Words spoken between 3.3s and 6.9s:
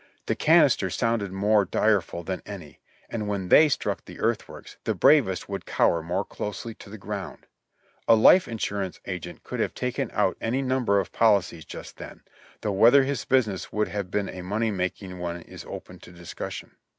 they struck the earthworks the bravest would cower more closely to